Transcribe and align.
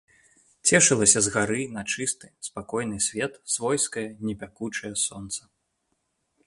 Цешылася 0.67 1.19
з 1.25 1.33
гары 1.35 1.61
на 1.75 1.83
чысты, 1.97 2.27
спакойны 2.47 2.97
свет 3.09 3.33
свойскае, 3.57 4.05
не 4.29 4.33
пякучае 4.45 4.93
сонца. 5.07 5.41